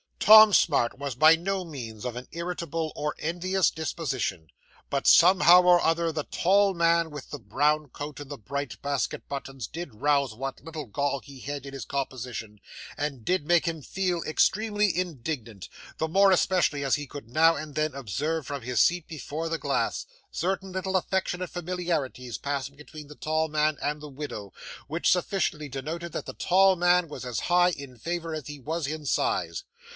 'Tom 0.17 0.53
Smart 0.53 0.97
was 0.97 1.13
by 1.13 1.35
no 1.35 1.63
means 1.65 2.05
of 2.05 2.15
an 2.15 2.27
irritable 2.31 2.91
or 2.95 3.15
envious 3.19 3.69
disposition, 3.69 4.47
but 4.89 5.05
somehow 5.05 5.61
or 5.61 5.81
other 5.81 6.11
the 6.11 6.23
tall 6.23 6.73
man 6.73 7.11
with 7.11 7.29
the 7.29 7.37
brown 7.37 7.87
coat 7.89 8.19
and 8.19 8.31
the 8.31 8.37
bright 8.37 8.81
basket 8.81 9.27
buttons 9.27 9.67
did 9.67 9.93
rouse 9.95 10.33
what 10.33 10.63
little 10.63 10.85
gall 10.85 11.19
he 11.19 11.39
had 11.41 11.65
in 11.65 11.73
his 11.73 11.85
composition, 11.85 12.59
and 12.97 13.25
did 13.25 13.45
make 13.45 13.67
him 13.67 13.81
feel 13.81 14.23
extremely 14.23 14.95
indignant, 14.95 15.69
the 15.97 16.07
more 16.07 16.31
especially 16.31 16.83
as 16.83 16.95
he 16.95 17.05
could 17.05 17.27
now 17.27 17.55
and 17.55 17.75
then 17.75 17.93
observe, 17.93 18.47
from 18.47 18.61
his 18.61 18.79
seat 18.79 19.07
before 19.07 19.49
the 19.49 19.59
glass, 19.59 20.05
certain 20.31 20.71
little 20.71 20.95
affectionate 20.95 21.49
familiarities 21.49 22.37
passing 22.37 22.75
between 22.75 23.07
the 23.07 23.15
tall 23.15 23.49
man 23.49 23.77
and 23.81 24.01
the 24.01 24.09
widow, 24.09 24.53
which 24.87 25.11
sufficiently 25.11 25.67
denoted 25.69 26.11
that 26.11 26.25
the 26.25 26.33
tall 26.33 26.75
man 26.75 27.07
was 27.07 27.25
as 27.25 27.41
high 27.41 27.69
in 27.71 27.97
favour 27.97 28.33
as 28.33 28.47
he 28.47 28.59
was 28.59 28.87
in 28.87 29.05
size. 29.05 29.63